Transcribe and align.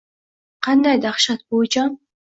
-Qanday 0.67 0.97
dahshat, 1.05 1.45
buvijon! 1.53 1.95